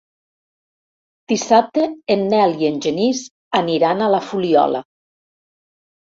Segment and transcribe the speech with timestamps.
[1.33, 1.83] Dissabte
[2.15, 3.21] en Nel i en Genís
[3.59, 4.81] aniran a la Fuliola.